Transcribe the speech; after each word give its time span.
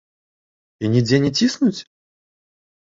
І 0.87 0.91
нідзе 0.95 1.21
не 1.27 1.31
ціснуць? 1.37 1.77